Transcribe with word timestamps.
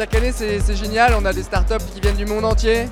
année, 0.00 0.32
c'est 0.32 0.76
génial. 0.76 1.14
On 1.18 1.24
a 1.24 1.32
des 1.32 1.42
startups 1.42 1.84
qui 1.92 2.00
viennent 2.00 2.16
du 2.16 2.26
monde 2.26 2.44
entier, 2.44 2.88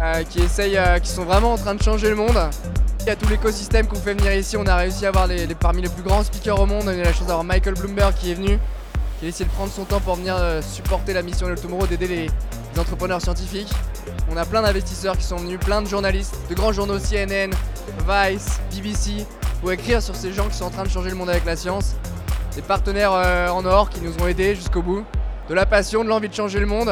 euh, 0.00 0.24
qui 0.24 0.40
essayent, 0.40 0.76
euh, 0.76 0.98
qui 0.98 1.08
sont 1.08 1.24
vraiment 1.24 1.52
en 1.52 1.56
train 1.56 1.74
de 1.74 1.82
changer 1.82 2.08
le 2.08 2.16
monde. 2.16 2.36
Il 3.00 3.06
y 3.06 3.10
a 3.10 3.16
tout 3.16 3.28
l'écosystème 3.28 3.86
qu'on 3.86 3.96
fait 3.96 4.14
venir 4.14 4.34
ici. 4.34 4.56
On 4.56 4.66
a 4.66 4.74
réussi 4.76 5.04
à 5.06 5.10
avoir 5.10 5.28
les, 5.28 5.46
parmi 5.54 5.82
les 5.82 5.88
plus 5.88 6.02
grands 6.02 6.24
speakers 6.24 6.58
au 6.58 6.66
monde. 6.66 6.82
On 6.84 6.88
a 6.88 6.94
eu 6.94 7.02
la 7.02 7.12
chance 7.12 7.26
d'avoir 7.28 7.44
Michael 7.44 7.74
Bloomberg 7.74 8.14
qui 8.14 8.32
est 8.32 8.34
venu, 8.34 8.58
qui 9.20 9.26
a 9.26 9.28
essayé 9.28 9.44
de 9.44 9.50
prendre 9.50 9.70
son 9.70 9.84
temps 9.84 10.00
pour 10.00 10.16
venir 10.16 10.34
euh, 10.36 10.60
supporter 10.62 11.12
la 11.12 11.22
mission 11.22 11.48
de 11.48 11.54
Tomorrow, 11.54 11.86
d'aider 11.86 12.08
les, 12.08 12.30
entrepreneurs 12.78 13.20
scientifiques. 13.20 13.70
On 14.30 14.36
a 14.36 14.44
plein 14.46 14.62
d'investisseurs 14.62 15.16
qui 15.16 15.24
sont 15.24 15.36
venus, 15.36 15.60
plein 15.60 15.82
de 15.82 15.86
journalistes, 15.86 16.34
de 16.48 16.54
grands 16.54 16.72
journaux 16.72 16.98
CNN, 16.98 17.50
Vice, 18.08 18.60
BBC, 18.74 19.26
pour 19.60 19.70
écrire 19.70 20.02
sur 20.02 20.16
ces 20.16 20.32
gens 20.32 20.48
qui 20.48 20.56
sont 20.56 20.64
en 20.64 20.70
train 20.70 20.84
de 20.84 20.88
changer 20.88 21.10
le 21.10 21.16
monde 21.16 21.28
avec 21.28 21.44
la 21.44 21.54
science. 21.54 21.94
Des 22.56 22.62
partenaires 22.62 23.12
en 23.12 23.64
or 23.66 23.90
qui 23.90 24.00
nous 24.00 24.14
ont 24.22 24.26
aidés 24.26 24.54
jusqu'au 24.54 24.80
bout. 24.80 25.04
De 25.52 25.54
la 25.54 25.66
passion, 25.66 26.02
de 26.02 26.08
l'envie 26.08 26.30
de 26.30 26.34
changer 26.34 26.60
le 26.60 26.64
monde. 26.64 26.90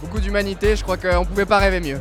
beaucoup 0.00 0.18
d'humanité, 0.18 0.74
je 0.74 0.82
crois 0.82 0.96
qu'on 0.96 1.20
ne 1.20 1.24
pouvait 1.24 1.46
pas 1.46 1.58
rêver 1.58 1.78
mieux. 1.78 2.00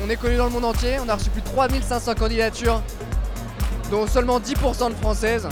On 0.00 0.08
est 0.08 0.14
connu 0.14 0.36
dans 0.36 0.44
le 0.44 0.50
monde 0.52 0.66
entier, 0.66 0.98
on 1.04 1.08
a 1.08 1.16
reçu 1.16 1.30
plus 1.30 1.42
de 1.42 1.48
3500 1.48 2.14
candidatures, 2.14 2.80
dont 3.90 4.06
seulement 4.06 4.38
10% 4.38 4.90
de 4.90 4.94
françaises. 4.94 5.48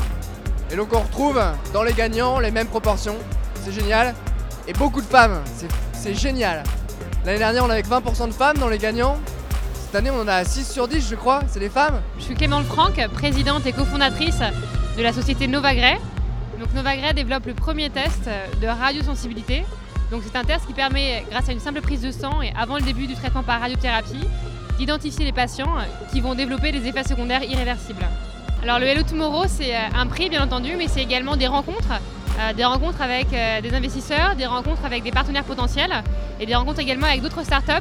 Et 0.71 0.77
donc 0.77 0.93
on 0.93 1.01
retrouve 1.01 1.43
dans 1.73 1.83
les 1.83 1.95
gagnants 1.95 2.39
les 2.39 2.53
mêmes 2.53 2.69
proportions, 2.69 3.17
c'est 3.65 3.73
génial. 3.73 4.15
Et 4.69 4.73
beaucoup 4.73 5.01
de 5.01 5.07
femmes, 5.07 5.43
c'est 5.93 6.15
génial. 6.15 6.63
L'année 7.27 7.39
dernière 7.41 7.65
on 7.65 7.71
avait 7.71 7.83
20% 7.83 8.29
de 8.29 8.33
femmes 8.33 8.57
dans 8.59 8.69
les 8.69 8.79
gagnants. 8.79 9.19
Cette 9.75 9.97
année 9.97 10.11
on 10.11 10.21
en 10.21 10.29
a 10.29 10.45
6 10.45 10.71
sur 10.71 10.87
10 10.87 11.09
je 11.11 11.17
crois, 11.17 11.41
c'est 11.49 11.59
des 11.59 11.69
femmes. 11.69 12.01
Je 12.19 12.23
suis 12.23 12.35
Clément 12.37 12.63
Franck, 12.63 13.05
présidente 13.13 13.67
et 13.67 13.73
cofondatrice 13.73 14.39
de 14.97 15.03
la 15.03 15.13
société 15.13 15.49
Novagray. 15.49 15.99
Donc 16.61 16.73
Novagray 16.73 17.13
développe 17.15 17.47
le 17.47 17.55
premier 17.55 17.91
test 17.91 18.31
de 18.63 18.67
radiosensibilité 18.67 19.65
donc 20.11 20.23
c'est 20.25 20.39
un 20.39 20.45
test 20.45 20.67
qui 20.67 20.73
permet, 20.73 21.25
grâce 21.31 21.49
à 21.49 21.53
une 21.53 21.59
simple 21.61 21.81
prise 21.81 22.01
de 22.01 22.13
sang 22.13 22.41
et 22.41 22.53
avant 22.57 22.77
le 22.77 22.83
début 22.83 23.07
du 23.07 23.15
traitement 23.15 23.43
par 23.43 23.61
radiothérapie, 23.61 24.25
d'identifier 24.79 25.25
les 25.25 25.33
patients 25.33 25.75
qui 26.13 26.21
vont 26.21 26.35
développer 26.35 26.71
des 26.71 26.87
effets 26.87 27.03
secondaires 27.03 27.43
irréversibles. 27.43 28.07
Alors 28.63 28.79
le 28.79 28.87
Hello 28.87 29.03
Tomorrow, 29.03 29.45
c'est 29.49 29.75
euh, 29.75 29.81
un 29.95 30.07
prix 30.07 30.29
bien 30.29 30.43
entendu, 30.43 30.75
mais 30.77 30.87
c'est 30.89 31.03
également 31.03 31.37
des 31.37 31.47
rencontres. 31.47 32.01
Euh, 32.39 32.53
des 32.53 32.65
rencontres 32.65 33.01
avec 33.01 33.33
euh, 33.33 33.61
des 33.61 33.75
investisseurs, 33.75 34.35
des 34.37 34.47
rencontres 34.47 34.85
avec 34.85 35.03
des 35.03 35.11
partenaires 35.11 35.45
potentiels 35.45 36.03
et 36.39 36.47
des 36.47 36.55
rencontres 36.55 36.81
également 36.81 37.07
avec 37.07 37.23
d'autres 37.23 37.45
startups 37.45 37.73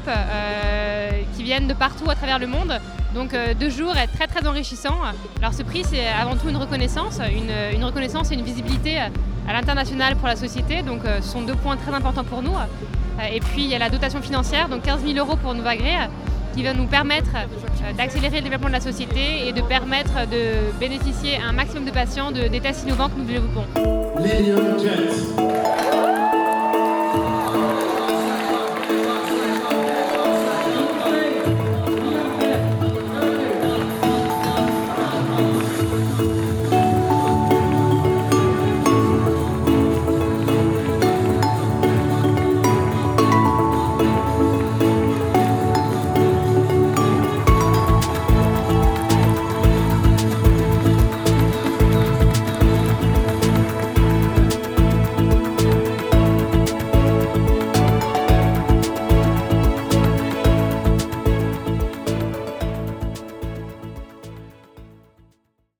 qui 1.35 1.43
viennent 1.43 1.67
de 1.67 1.73
partout 1.73 2.09
à 2.09 2.15
travers 2.15 2.39
le 2.39 2.47
monde. 2.47 2.79
Donc 3.13 3.35
deux 3.59 3.69
jours 3.69 3.95
est 3.97 4.07
très 4.07 4.27
très 4.27 4.47
enrichissant. 4.47 4.97
Alors 5.41 5.53
ce 5.53 5.63
prix 5.63 5.83
c'est 5.83 6.07
avant 6.07 6.35
tout 6.35 6.47
une 6.47 6.57
reconnaissance, 6.57 7.19
une 7.29 7.83
reconnaissance 7.83 8.31
et 8.31 8.35
une 8.35 8.43
visibilité 8.43 8.99
à 9.47 9.53
l'international 9.53 10.15
pour 10.15 10.27
la 10.27 10.35
société. 10.35 10.81
Donc 10.81 11.05
euh, 11.05 11.21
ce 11.21 11.29
sont 11.29 11.41
deux 11.41 11.55
points 11.55 11.77
très 11.77 11.93
importants 11.93 12.23
pour 12.23 12.41
nous. 12.41 12.55
Euh, 12.55 13.23
et 13.31 13.39
puis 13.39 13.63
il 13.63 13.69
y 13.69 13.75
a 13.75 13.79
la 13.79 13.89
dotation 13.89 14.21
financière, 14.21 14.69
donc 14.69 14.83
15 14.83 15.05
000 15.05 15.17
euros 15.17 15.35
pour 15.37 15.53
Novagré, 15.53 15.93
qui 16.55 16.63
va 16.63 16.73
nous 16.73 16.87
permettre 16.87 17.31
euh, 17.35 17.93
d'accélérer 17.93 18.37
le 18.37 18.43
développement 18.43 18.69
de 18.69 18.73
la 18.73 18.81
société 18.81 19.47
et 19.47 19.51
de 19.51 19.61
permettre 19.61 20.27
de 20.29 20.71
bénéficier 20.79 21.37
à 21.37 21.49
un 21.49 21.51
maximum 21.51 21.85
de 21.85 21.91
patients 21.91 22.31
de, 22.31 22.47
des 22.47 22.61
tests 22.61 22.83
innovants 22.83 23.09
que 23.09 23.17
nous 23.17 23.25
développons. 23.25 23.65